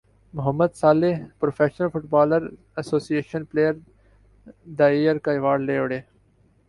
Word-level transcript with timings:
محمد 0.33 0.73
Salah 0.75 1.19
professional 1.39 1.89
فٹبالرزایسوسی 1.89 3.15
ایشن 3.15 3.45
player 3.45 3.73
the 4.79 4.91
year 4.97 5.17
کا 5.17 5.31
ایوارڈ 5.31 5.61
لے 5.61 5.77
اڑے 5.77 5.99